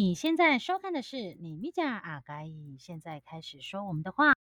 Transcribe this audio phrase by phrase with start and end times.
[0.00, 4.37] 你现在收看的是《你米家阿盖伊》，现在开始说我们的话。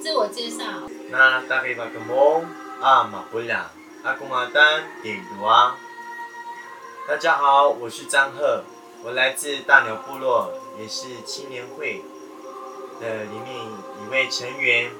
[0.00, 0.64] 自我介绍。
[1.10, 2.42] 那大家好，我
[2.80, 3.70] 阿马布良
[4.02, 5.76] 阿公阿丹点读啊。
[7.06, 8.64] 大家好，我是张赫。
[9.02, 12.02] 我来自大牛部落，也是青年会
[12.98, 13.54] 的里面
[14.02, 14.90] 一位成员。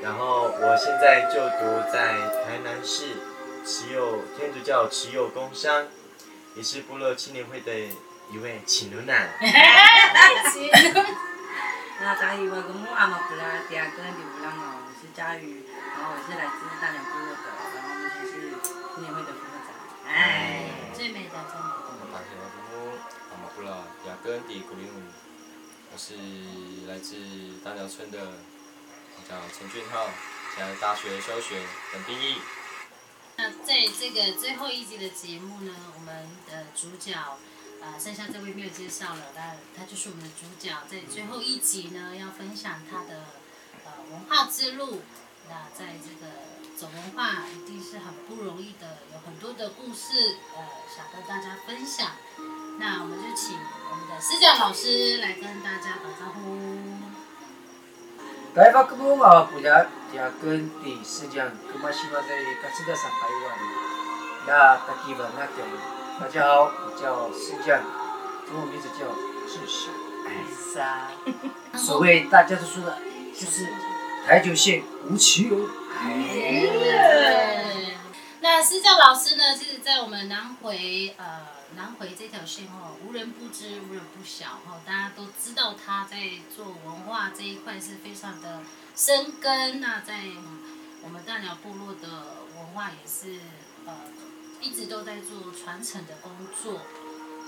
[0.00, 3.16] 然后我现在就读在台南市
[3.64, 5.88] 慈幼天主教慈幼工商，
[6.54, 7.72] 也是部落青年会的
[8.30, 9.28] 一位青牛奶。
[11.98, 14.35] 那大家好，我阿妈布拉第二个女布拉哦，我
[15.06, 15.62] 是佳宇，
[15.94, 17.46] 然后我是来自大牛部落的，
[17.78, 18.50] 然后目前是
[18.90, 19.70] 青年会的副会长。
[20.04, 21.66] 哎，最美的最美。
[23.56, 24.86] 不了，雅根迪古林，
[25.90, 26.12] 我是
[26.86, 27.16] 来自
[27.64, 30.10] 大寮村的，我叫陈俊浩，
[30.54, 32.36] 现在大学休学等兵役。
[33.38, 37.38] 那在这个最后一集的节目呢，我们的主角，
[37.80, 43.24] 呃，剩下这位没有介绍了，但他就是我们的主角，在最后一集呢，要分享他的
[44.10, 45.02] 文化之路。
[45.48, 46.32] 那在这个
[46.76, 50.62] 走文化一定是很不容易的，有很多的故事，呃，
[50.94, 52.10] 想跟大家分享。
[52.78, 53.56] 那我们就请
[53.90, 56.58] 我们的施教老师来跟大家打招呼。
[58.54, 63.58] 大家好，我阿布雅雅根蒂施教，格玛西马在卡斯特上台湾。
[64.46, 64.94] 那大
[66.32, 67.78] 家，好，我叫施教，
[68.46, 69.06] 中文名字叫
[69.46, 69.92] 志祥。
[70.26, 70.28] 哎
[70.74, 71.10] 啥？
[71.78, 72.98] 所谓大家都说的，
[73.32, 73.66] 就是
[74.26, 75.68] 台九线吴奇隆。
[78.40, 79.56] 那施教老师呢？
[79.56, 81.54] 其实，在我们南回呃。
[81.74, 86.16] 南回这条线哦，无人不知，无人不晓哈，大家都知道他在
[86.54, 88.62] 做文化这一块是非常的
[88.94, 89.80] 深根。
[89.80, 90.20] 那在
[91.02, 92.08] 我们大鸟部落的
[92.56, 93.40] 文化也是
[93.84, 93.92] 呃
[94.62, 96.32] 一直都在做传承的工
[96.62, 96.80] 作。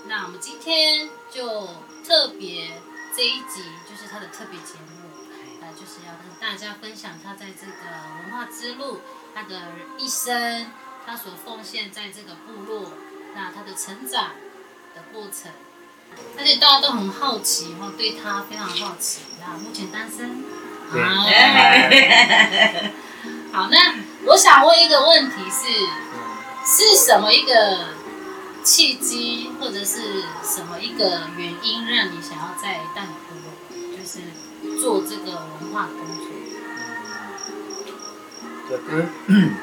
[0.07, 1.65] 那我们今天就
[2.05, 2.69] 特别
[3.15, 4.98] 这一集就是他的特别节目，
[5.69, 7.73] 那就是要跟大家分享他在这个
[8.23, 9.01] 文化之路，
[9.35, 10.71] 他的一生，
[11.05, 12.93] 他所奉献在这个部落。
[13.35, 14.31] 那他的成长
[14.95, 15.51] 的过程，
[16.35, 19.21] 而且大家都很好奇哈，对他非常好奇。
[19.39, 20.43] 那目前单身，
[20.89, 20.97] 好，
[23.53, 23.93] 好，那
[24.25, 25.67] 我想问一个问题是，
[26.65, 27.89] 是什么一个
[28.63, 34.21] 契机，或者是什么一个原因，让你想要在大鸟部落，就是
[34.79, 36.25] 做这个文化工作？
[38.69, 39.55] 这个，嗯，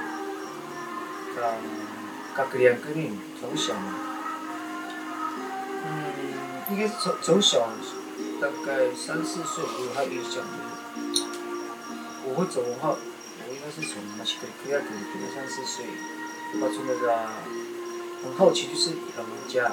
[2.34, 3.16] 刚刚两个人。
[3.38, 3.94] 从小嘛，
[5.84, 5.88] 嗯，
[6.70, 7.68] 应该是从从小，
[8.40, 10.42] 大概三四岁我还有印象，
[12.24, 12.96] 我会走文化，我
[13.52, 15.84] 应该是从马西克克亚克，大概三四岁，
[16.58, 17.28] 发出那个
[18.24, 19.70] 很好奇，就是老人家，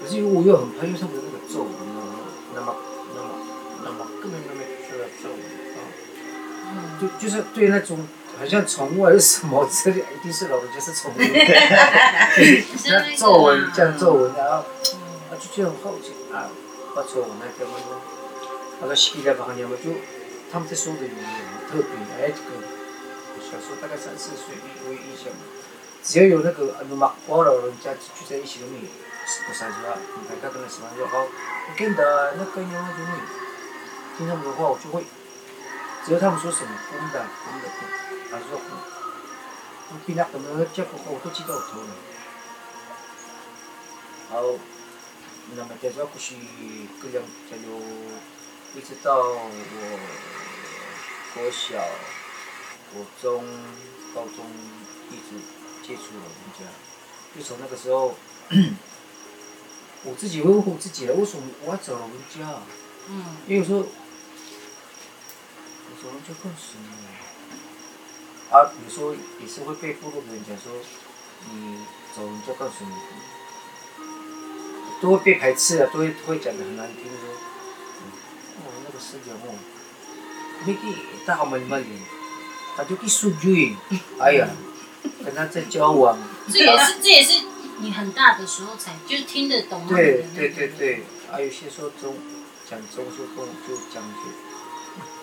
[0.00, 2.16] 可是因为我又很怕，因为他们那个咒语，那么那么
[2.54, 2.76] 那么
[4.20, 5.42] 根本就没说到咒语
[5.76, 5.80] 啊，
[7.00, 8.06] 就就是对那种。
[8.38, 14.64] 好像宠物还是什么，这里一定是老人家是宠物，那皱纹这样皱纹，然后
[15.28, 16.46] 他就这样好奇啊，
[16.94, 17.74] 把皱纹那个嘛，
[18.80, 19.90] 把它洗了，把它念嘛，就
[20.52, 21.26] 他们在说的语言
[21.68, 22.62] 特别，哎，这个
[23.42, 24.54] 小时候大概三四岁，
[24.86, 25.34] 我有印象，
[26.04, 28.78] 只要有那个那么老老人家聚在一起的那，
[29.48, 29.98] 我三十啊，
[30.28, 31.26] 大家跟他说说好，
[31.76, 32.04] 跟到
[32.38, 33.18] 那跟牛就那，
[34.18, 35.04] 听他们的话我就会，
[36.04, 37.68] 只要他们说什么，公的公的
[38.32, 38.58] 还是说
[39.90, 41.94] ：“我比那个么结果我都记得头呢。
[44.28, 44.42] 好，
[45.54, 46.34] 那么接着过去
[47.00, 47.80] 这样，加油，
[48.74, 49.98] 一直到我
[51.34, 51.78] 国小、
[52.92, 53.44] 国中、
[54.12, 54.44] 高中
[55.12, 55.38] 一直
[55.86, 56.66] 接触老人家，
[57.36, 58.16] 就从那个时候，
[60.02, 62.60] 我自己问问我自己了，为什么我要找老人家？
[63.10, 63.86] 嗯，因为说，
[66.00, 66.84] 我找人家干什么？”
[68.50, 70.72] 啊，比如说也是会被部落的人讲说，
[71.52, 71.78] 你
[72.14, 72.92] 走人就告诉你，
[75.02, 77.28] 都会被排斥啊，都会都会讲的很难听说，
[78.56, 79.54] 哦那个师长哦，
[80.64, 80.80] 你去
[81.26, 82.00] 大好门门里，
[82.76, 83.76] 他就去输嘴，
[84.18, 84.48] 哎呀，
[85.24, 86.18] 跟他在交往。
[86.50, 87.44] 这也是这也是
[87.80, 89.86] 你很大的时候才就听得懂。
[89.86, 92.16] 对对对对，还有些说中
[92.68, 94.30] 讲中说中就讲句，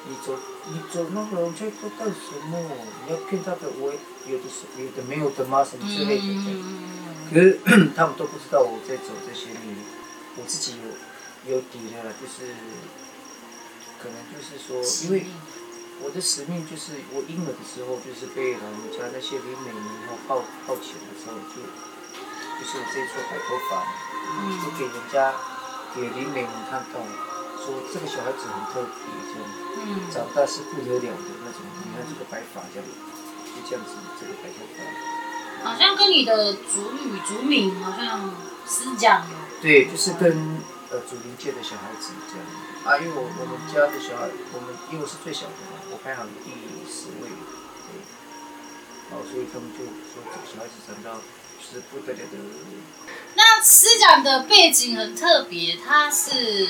[0.07, 2.57] 你走你走那个这个干什么？
[3.05, 3.93] 你要骗他的我
[4.27, 5.63] 有的是有的没有的吗？
[5.63, 6.23] 什么之类的。
[6.25, 6.93] 嗯
[7.25, 7.57] 可是
[7.95, 9.73] 他们都不知道我在走这些路，
[10.37, 12.53] 我自己有有底的，就是
[13.97, 14.77] 可能就是说，
[15.07, 15.25] 因为
[16.05, 19.73] 我的使命就是我婴儿的时候就是被老人家那些林美
[20.05, 23.81] 然后抱抱起来的时候就就是我这一撮白头发，
[24.61, 25.33] 就给人家
[25.95, 27.01] 给林美们看到，
[27.65, 29.49] 说这个小孩子很特别，这样，
[30.13, 34.85] 长大是不得了的那种，你看这个白发这样，就这样子这个白头发。
[35.65, 38.29] 好像跟你的族语族名好像
[38.67, 39.33] 是讲的。
[39.63, 42.45] 对，就是跟呃祖灵界的小孩子这样。
[42.85, 46.51] 啊，因为我我们家的小孩，我们因为我是最小的嘛，我排行第
[46.85, 47.97] 十位，对。
[49.09, 51.17] 然后所以他们就说这个小孩子长大
[51.57, 52.37] 是不得了的。
[53.33, 56.67] 那师长的背景很特别，他是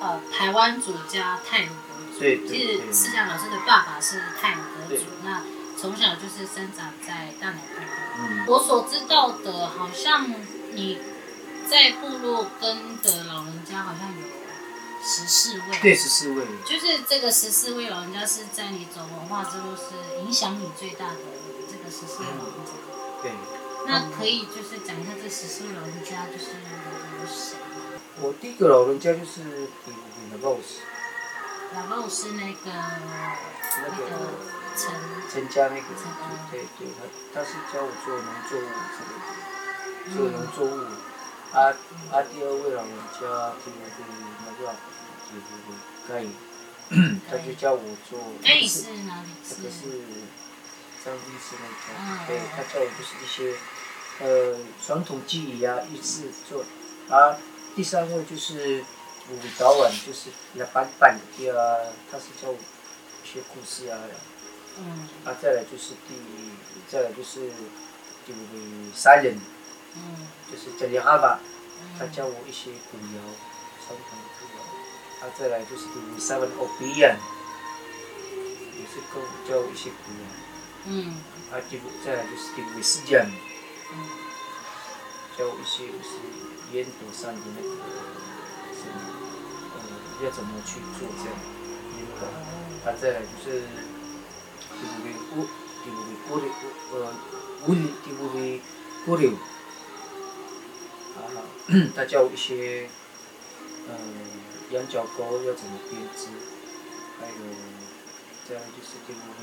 [0.00, 2.18] 呃台湾族加泰鲁阁族。
[2.18, 2.58] 对对对。
[2.58, 5.42] 其实思想老师的爸爸是泰鲁阁族，那。
[5.80, 7.86] 从小就是生长在大鸟部落。
[8.18, 10.30] 嗯，我所知道的，好像
[10.74, 10.98] 你
[11.66, 14.26] 在部落跟的老人家好像有
[15.02, 15.78] 十四位。
[15.80, 16.44] 对，十四位。
[16.66, 21.16] 就是这个十四位老人家是在你走文化之路是影响你最大的
[21.66, 22.72] 这个十四位老人家。
[22.76, 23.32] 嗯、对。
[23.86, 27.56] 那可以就是讲一下这十四位老人家就是有谁？
[28.20, 30.80] 我第一个老人家就是你你的 Rose。
[31.74, 34.00] 老 Rose 那个那个。
[34.76, 34.88] 陈
[35.28, 35.82] 陈家那个，
[36.50, 37.00] 对对，他
[37.34, 38.62] 他是教我做农作物
[38.94, 39.10] 之类
[40.06, 40.68] 的，做农作物。
[41.52, 41.74] 啊
[42.12, 43.20] 啊，第二位老人家
[43.58, 43.76] 就是
[44.46, 44.72] 那个，
[45.26, 45.44] 就是
[46.08, 46.10] 盖，
[47.28, 48.10] 他就教我做。
[48.42, 49.28] 盖是哪里？
[49.46, 49.76] 这个是
[51.04, 53.58] 张医师那个，对，他教我就是一些
[54.20, 54.24] 呃
[54.82, 56.64] 传统技艺啊，一次做。
[57.10, 57.36] 啊，
[57.80, 58.84] 第三位就是
[59.30, 61.80] 我早晚就是来板板的啊，
[62.12, 63.98] 他是教我一些故事啊。
[64.76, 66.14] 嗯，啊，再来就是第，
[66.86, 67.48] 再来就是
[68.26, 68.34] 第
[68.94, 69.40] 三人，
[69.96, 71.40] 嗯，就是这里阿爸，
[71.98, 73.22] 他教我一些古谣，
[73.86, 75.26] 传统的古谣。
[75.26, 77.16] 啊，再来就是第三位欧比安，
[78.76, 80.28] 也是跟我教我一些古谣。
[80.84, 81.16] 嗯。
[81.50, 83.96] 啊，第五，再来就是第五世讲，嗯，
[85.40, 86.20] 教一些就是
[86.76, 87.68] 烟斗上的那个
[88.76, 88.92] 什么，
[89.72, 89.80] 呃，
[90.22, 91.32] 要怎么去做这样
[91.96, 92.22] 烟斗。
[92.84, 93.64] 啊，再来就是。
[94.72, 95.46] 第五位五，
[95.82, 96.44] 第五位五六，
[96.92, 96.94] 呃，
[97.66, 98.60] 五六，第五位
[99.06, 99.32] 五六，
[101.16, 101.20] 啊，
[101.94, 102.88] 他教一些，
[103.88, 103.92] 嗯，
[104.70, 106.28] 羊角钩要怎么编织，
[107.18, 107.32] 还有，
[108.48, 109.16] 再来就是第五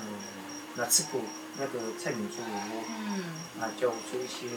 [0.76, 1.20] 那吃过
[1.58, 4.48] 那个蔡敏珠，嗯，啊，教我做一些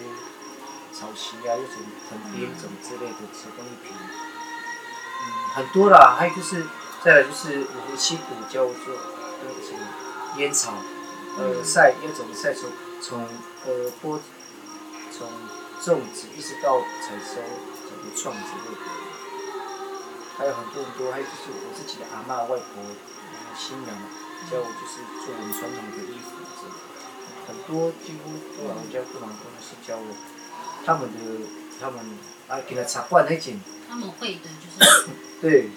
[0.93, 5.23] 草席啊，又怎么怎么编，怎么之类的手工艺品，嗯，
[5.55, 6.65] 很多啦，还有就是，
[7.03, 8.95] 再来就是五湖七股教我做。
[9.61, 9.79] 什么
[10.37, 10.73] 烟草，
[11.37, 12.51] 呃，晒要怎么晒？
[12.51, 13.27] 从从
[13.65, 14.19] 呃播，
[15.11, 15.29] 从
[15.79, 17.35] 种植一直到采收，
[17.87, 18.81] 怎么创之类的，
[20.35, 22.83] 还有很多很多，还有就是我自己的阿妈、外婆、
[23.55, 23.95] 新娘
[24.49, 26.61] 教我就是做我们传统的衣服，这
[27.47, 30.15] 很多几乎都老人家不忙工作室教我，
[30.85, 31.45] 他们的
[31.79, 33.59] 他们啊给他插罐那件，
[33.89, 35.09] 他们会的就是
[35.41, 35.69] 对，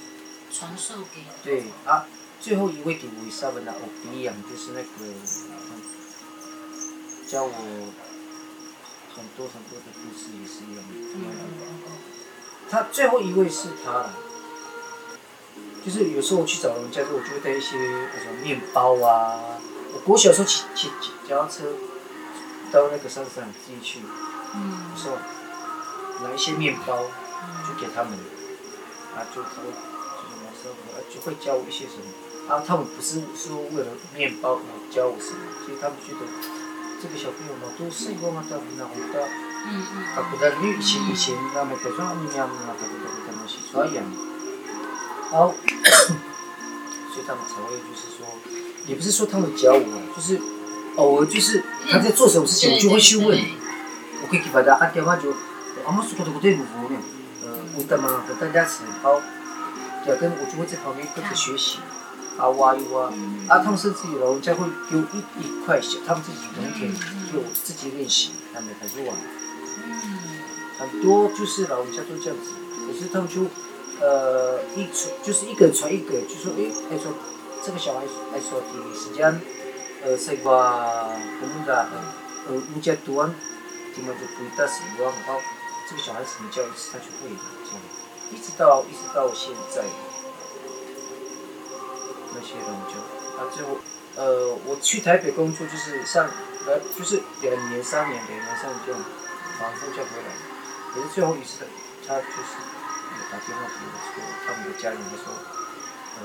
[0.52, 1.64] 传授给对。
[1.84, 2.06] 啊。
[2.40, 5.82] 最后一位第五位上面的欧比扬，就是那个、嗯、
[7.26, 7.50] 教我
[9.12, 10.92] 很多很多的故事，也是一样的。
[12.70, 14.10] 他最后一位是他，
[15.84, 19.40] 就是有时候我去找人家，我就会带一些那种面包啊。
[19.92, 21.64] 我我小时候骑骑骑脚踏车
[22.70, 24.00] 到那个山上自己去，
[24.54, 25.16] 嗯，有时候
[26.22, 26.98] 拿一些面包
[27.66, 28.12] 就给他们，
[29.16, 30.74] 啊，就他会就是那时候
[31.08, 32.04] 就会教我一些什么。
[32.48, 36.20] 啊，他们不是说为了面包来教我什么，所以他们觉得
[37.00, 39.28] 这个小朋友嘛，都是一个嘛，都很好的。
[39.68, 40.04] 嗯嗯。
[40.14, 43.84] 他不但以前以前他们在装米呀嘛，他们都在那洗刷
[45.32, 45.38] 牙。
[45.38, 45.54] 好，
[47.12, 48.26] 所以他们才会就是说，
[48.86, 50.40] 也不是说他们教我，就是
[50.96, 53.38] 偶尔就是他在做什么事情，我就会去问。
[54.22, 55.32] 我可以给他打电话就，
[55.86, 56.96] 阿妈说的不对不对，
[57.44, 59.20] 呃，我的嘛和大家吃好，
[60.06, 61.78] 要跟我就会在旁边跟着学习。
[62.38, 63.06] 啊挖一挖，
[63.48, 66.92] 啊，他们甚至有老人家会丢一一块小，他们自己农田，
[67.32, 69.16] 就自己练习，他们开始玩。
[70.78, 72.52] 很多就是老人家都这样子，
[72.86, 73.42] 可是他们就
[74.00, 77.12] 呃一传就是一个传一个，就说哎哎说
[77.64, 78.00] 这个小孩
[78.32, 79.40] 哎说的时间
[80.04, 81.08] 呃在话
[81.42, 81.88] 我们的
[82.46, 83.34] 呃人家读完，
[83.94, 85.40] 他们就不会打死我，然后
[85.88, 87.80] 这个小孩子你教一次他就会了，这样
[88.30, 89.82] 一直到一直到现在，
[92.34, 92.94] 那些人就
[93.38, 93.78] 啊最后
[94.16, 96.28] 呃我去台北工作就是上
[96.66, 99.00] 呃就是两年三年两年三年这样
[99.58, 100.30] 反复就回来。
[100.94, 101.66] 可是最后一次，
[102.06, 102.56] 他就是
[103.30, 105.28] 打电话给我说，他们的家人他说，
[106.16, 106.24] 呃，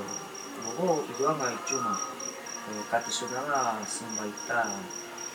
[0.64, 2.00] 如果一两个月就嘛，
[2.66, 4.64] 呃，家己孙仔啊生歹大，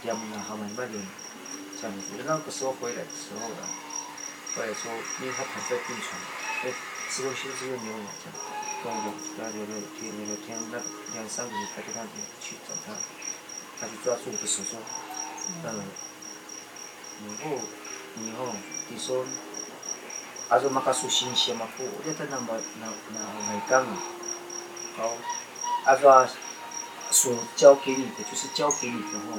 [0.02, 0.98] 点啊好慢慢点，
[1.80, 2.18] 这样子。
[2.26, 3.62] 那个时候回来的时候呢，
[4.56, 6.18] 回来说，因为他躺在病床，
[6.66, 6.74] 哎，
[7.12, 8.34] 吃东西吃个牛奶这样，
[8.84, 10.82] 跟我，跟他聊聊天聊聊天，那
[11.14, 12.98] 两三个月他就那边去找他，
[13.80, 14.80] 他就抓住我的手说，
[15.64, 15.86] 呃，
[17.28, 17.62] 如果
[18.18, 18.56] 以后。
[18.92, 19.24] 你说，
[20.50, 21.68] 阿说马卡苏新鲜嘛？
[21.78, 22.48] 不，我在那么
[22.82, 23.96] 那那那干嘛？
[24.98, 25.12] 好，
[25.86, 26.28] 他说
[27.12, 29.38] 所教给你的就是教给你的话，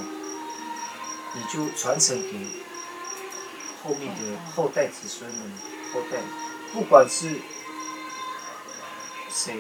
[1.35, 2.47] 你就传承给
[3.83, 5.53] 后面的后代子孙们，
[5.93, 6.21] 后代，
[6.73, 7.41] 不管是
[9.29, 9.57] 谁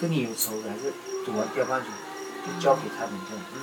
[0.00, 0.94] 跟你有仇的，还是
[1.26, 3.44] 赌完掉班就就交给他们这样。
[3.54, 3.60] 嗯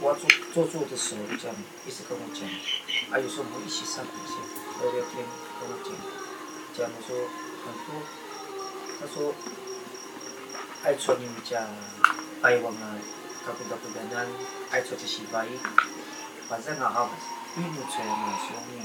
[0.00, 2.48] 我做做做的时候，这样一直跟我讲，
[3.10, 4.38] 还、啊、有时候我们一起上火线
[4.80, 5.26] 聊聊天，
[5.58, 5.90] 跟我讲，
[6.76, 7.08] 讲说
[7.64, 7.88] 很多，
[9.00, 9.34] 他说
[10.84, 11.66] 爱传你们家
[12.42, 12.94] 爱往啊，
[13.44, 14.26] 他不得不的咱
[14.70, 15.46] 爱传就是白，
[16.48, 17.10] 反正啊好，
[17.56, 18.80] 一路传嘛兄弟，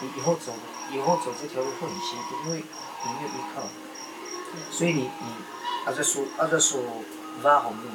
[0.00, 0.52] 你以后走
[0.92, 3.62] 以后走这条路会很辛苦，因为你没有依靠，
[4.70, 5.34] 所以你你
[5.86, 6.80] 阿在说阿在说
[7.42, 7.88] 拉红路。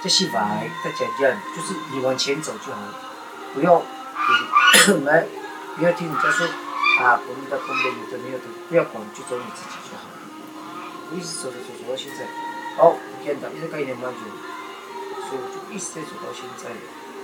[0.00, 2.78] 这些话在讲讲，就是你往前走就好，
[3.52, 3.82] 不要，
[5.04, 5.26] 来，
[5.76, 6.46] 不要听人家说，
[6.96, 10.08] 啊，我们的功德有的没有的，不要管，就做你自己就好。
[11.10, 12.26] 我一直走走走走到现在，
[12.76, 14.18] 好，见到一直改一点半就，
[15.28, 16.70] 所以我就一直在走到现在。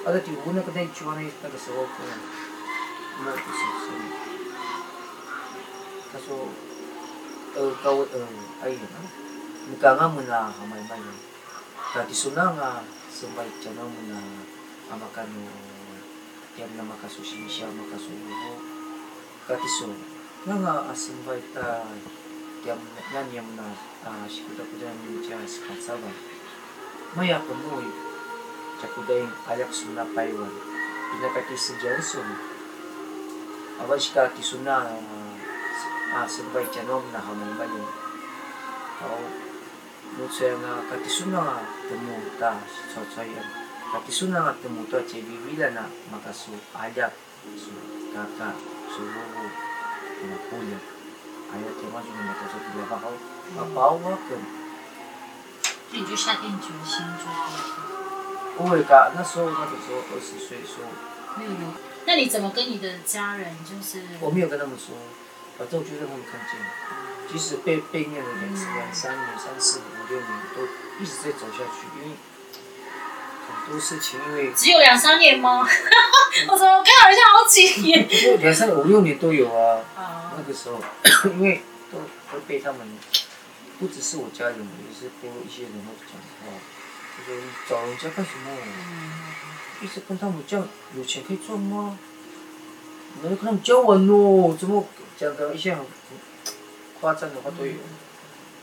[0.04, 2.06] 啊，在第五那个那句话那那个时候，嗯，
[3.25, 3.90] 那不是是，
[6.12, 6.47] 他说，
[7.56, 8.28] 呃，高呃，
[8.62, 8.78] 哎呀，
[9.68, 10.64] 你刚刚问啊，好
[19.45, 19.93] Kati gratisun
[20.49, 21.85] nga asin baita
[22.65, 22.81] yam
[23.13, 23.77] nan yam na
[24.25, 26.09] shikuta kuda yam jia skan saba
[27.13, 27.85] maya kumui
[28.81, 30.49] chakuda ayak suna paiwan
[31.13, 32.25] pinakaki si jansun
[33.85, 34.97] awa shika kisuna
[36.25, 37.85] asin baita nom na hamon bayo
[38.97, 39.21] kau
[40.17, 41.57] nutsa yam na katisuna nga
[41.93, 42.57] temu ta
[43.93, 47.13] kati suna nga temu ta chebibila na makasu ayak
[47.61, 47.77] su
[48.17, 49.47] kakak bubu
[50.29, 50.79] na kuya.
[51.55, 53.15] Ayo tema juga makasu kuya bakau
[53.57, 54.43] bakau wakan.
[55.91, 57.31] 所以你就下定决心做
[58.57, 60.91] 不会噶，那时候那个时候二十岁时候。
[61.39, 61.71] 没有有。
[62.07, 64.03] 那你怎么跟你的家人就是？
[64.21, 64.95] 我没有跟他们说，
[65.57, 66.59] 反正我就让他们看见。
[67.31, 70.67] 即使被被念了两两三年、三四年、五六年，都
[70.99, 72.17] 一直在走下去，因为
[73.66, 75.61] 多事情，因为只有两三年吗？
[76.49, 78.06] 我怎么看好像好几年？
[78.06, 79.80] 不是两三年、五六年都有啊。
[80.37, 80.80] 那个时候，
[81.35, 81.99] 因为都
[82.30, 82.80] 会被他们，
[83.78, 86.52] 不只是我家人，也是被一些人会讲话，
[87.18, 88.50] 就说你找人家干什么？
[89.83, 90.66] 一直跟他们讲，
[90.97, 91.99] 有钱可以赚吗？
[93.23, 95.85] 没有跟他们交往喽，怎么讲的一些很。
[97.00, 97.73] 夸张的话都有，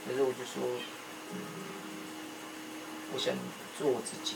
[0.08, 0.63] 可是我就说，
[1.31, 1.38] 嗯，
[3.13, 3.36] 我想
[3.77, 4.36] 做我自己，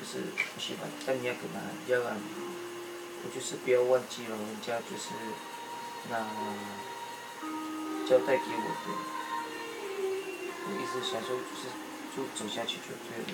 [0.00, 5.14] 就是不喜欢但你要跟他要让，我就是不要忘记了人家就是
[6.10, 6.18] 那
[8.08, 8.86] 交代给我的，
[10.64, 11.68] 我一直想说就是
[12.14, 13.32] 就走下去就对了。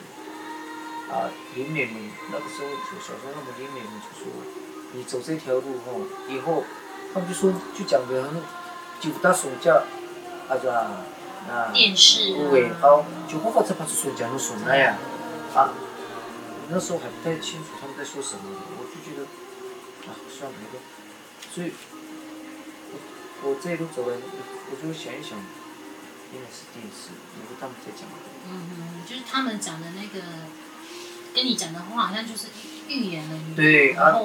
[1.12, 4.30] 啊，林美美那个时候就小时候那么林美美就说，
[4.92, 5.92] 你走这条路哈，
[6.28, 6.64] 以后
[7.12, 8.42] 他们就说就讲的很。
[9.00, 9.82] 就他暑假，
[10.46, 11.02] 啊是啊，
[11.48, 14.98] 啊，电视，对，好，就我发这把是说讲的说那呀？
[15.54, 15.72] 啊，
[16.70, 18.42] 那时候还不太清楚他们在说什么，
[18.78, 19.24] 我就觉得，
[20.06, 20.78] 啊，算了，那个，
[21.52, 21.72] 所以，
[23.42, 25.38] 我我这一路走来，我就想一想，
[26.32, 28.14] 应该是电视，因为他们在讲的。
[28.48, 30.24] 嗯嗯，就是他们讲的那个，
[31.34, 32.48] 跟你讲的话好像就是
[32.88, 33.54] 预言了你。
[33.54, 34.18] 对啊。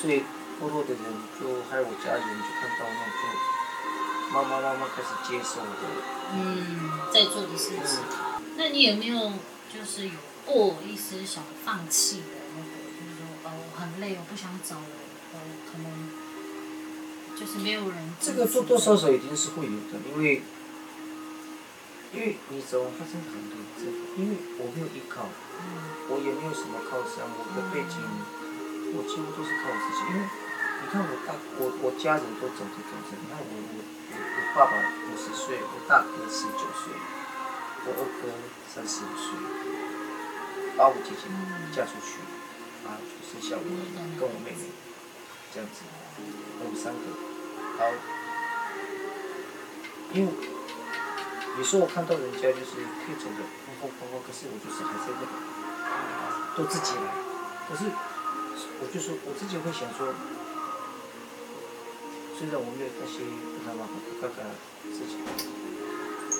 [0.00, 0.22] 所以。
[0.58, 1.02] 部落的人
[1.38, 5.84] 就还有我家人就看到那就慢慢慢慢开始接受的。
[6.32, 8.00] 嗯，在做的事情。
[8.00, 9.32] 嗯、那你有没有
[9.68, 10.14] 就是有
[10.46, 14.94] 过一丝想放弃的那个，就是说哦，我很累，我不想走了，
[15.34, 15.90] 我可能
[17.34, 18.14] 就是没有人。
[18.22, 20.42] 这个多多少少一定是会有的，因为
[22.14, 25.66] 因为你走发生很多这个，因为我没有依靠，嗯、
[26.08, 30.00] 我也没有什么靠山，我的背景、嗯、我几乎都是靠我自己。
[30.08, 33.82] 因为你看我大我我家人都走着走着，你看我我
[34.14, 34.78] 我爸爸
[35.10, 36.94] 五十岁，我大哥十九岁，
[37.84, 38.30] 我二哥
[38.70, 39.34] 三十五岁。
[40.76, 41.24] 把我姐姐
[41.74, 42.20] 嫁出去，
[42.84, 43.64] 啊，就剩下我
[44.20, 44.68] 跟我妹妹，
[45.52, 45.80] 这样子，
[46.60, 47.00] 我们三个，
[47.80, 47.96] 然后，
[50.12, 50.32] 因为
[51.56, 53.40] 有时候我看到人家就是可以走的
[53.80, 55.32] 风风光光，可是我就是还在那个，
[56.60, 57.08] 都自己来，
[57.64, 57.88] 可是
[58.84, 60.12] 我就说我自己会想说，
[62.36, 63.24] 虽然我没有那些
[63.64, 64.44] 爸爸妈妈哥哥
[64.92, 65.16] 自己，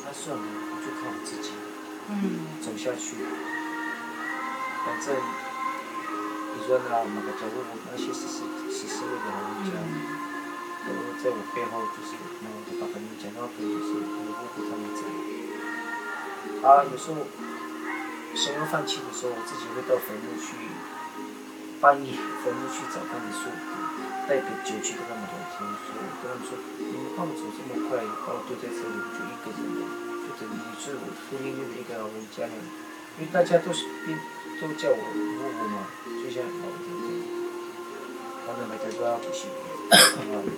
[0.05, 1.57] 那算了，我就靠我自己，
[2.12, 3.16] 嗯，走下去。
[4.87, 7.59] 反正，你说那我们的教我
[7.90, 9.75] 那些十四十四位的老人家，
[10.87, 15.02] 都在我背后，就是那我就把他们讲到可以是我护护他们在。
[16.62, 17.26] 啊，有时候
[18.38, 20.55] 想要放弃的时候，我自己会到坟墓去，
[21.83, 22.14] 半夜
[22.47, 23.50] 坟墓去找他们说，
[24.31, 29.83] 带点酒去跟他们聊天，说跟他们说，你们把我走这么快，把我丢在这里，就一个人，
[30.23, 32.55] 就等于是我孤零零的一个老人家呢，
[33.19, 34.14] 因为大家都是病。
[34.58, 35.86] 都叫我姑姑嘛，
[36.22, 36.88] 就像老人家，
[38.46, 39.48] 反正每天都要补习，
[39.90, 39.94] 啊，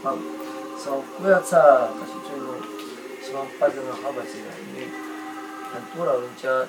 [0.02, 0.17] 放，
[0.78, 1.59] 少不要差，
[1.99, 2.47] 可是最后
[3.21, 4.87] 希望办这个好日子来，因为
[5.75, 6.69] 很多老人家，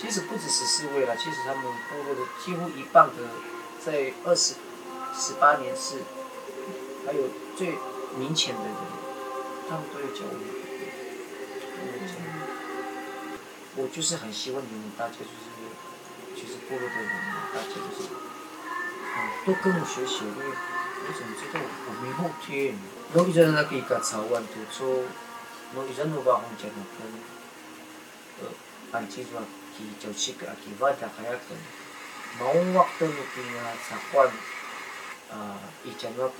[0.00, 3.28] 其实不止十四位了，其实他们部落的几乎一半的，
[3.84, 4.54] 在二十、
[5.14, 5.98] 十八年是，
[7.06, 7.76] 还有最
[8.18, 8.74] 明显的人，
[9.68, 10.36] 他们都有教我，
[13.76, 15.53] 我就是很希望你们大家就是。
[16.66, 22.74] 其实部落的人嘛，大家都是，嗯，都跟我学习，因为我怎么知道我没后天？
[23.12, 25.04] 我以前那个个草原土著，
[25.74, 27.04] 我以前我把红家那跟，
[28.40, 28.48] 呃，
[28.92, 29.44] 按计算
[29.76, 31.58] 去九七个，去外头还要跟，
[32.40, 32.48] 毛
[32.78, 34.28] 瓦的那边啊，茶馆，
[35.30, 36.34] 啊，以前那个，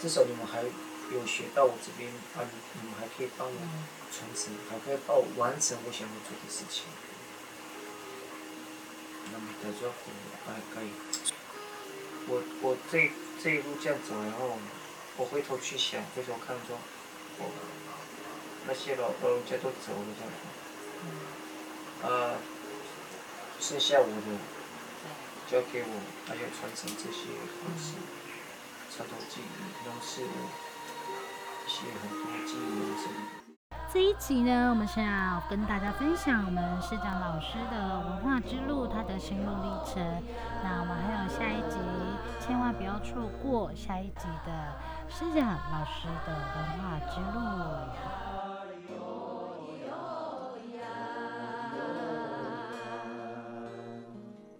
[0.00, 2.44] 至少你们还有学到我这边，啊，
[2.80, 3.54] 你们还可以帮我
[4.12, 6.84] 传承，还可以帮我完成我想要做的事情。
[9.30, 9.88] 那么在这
[10.44, 10.90] 还可以，
[12.26, 13.10] 我我这
[13.42, 14.58] 这一路这样走，然后
[15.16, 16.76] 我回头去想，回头看说，
[17.38, 17.50] 我
[18.66, 20.32] 那些老老人家都走了这样，
[22.02, 22.36] 呃，
[23.60, 24.38] 剩下我的
[25.50, 27.28] 交给我，还要传承这些
[27.60, 27.94] 东西，
[28.94, 29.44] 传统技艺，
[29.84, 30.28] 农事的
[31.66, 33.41] 一些很多技艺什么的。
[33.92, 40.02] 这一集呢，我们是要跟大家分享我们师长老师的文化之路，他的心路历程。
[40.64, 41.76] 那我们还有下一集，
[42.40, 44.72] 千万不要错过下一集的
[45.10, 47.42] 师长老师的文化之路。